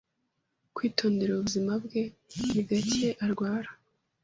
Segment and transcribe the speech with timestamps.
[0.75, 2.01] Kwitondera ubuzima bwe,
[2.53, 3.69] ni gake arwara.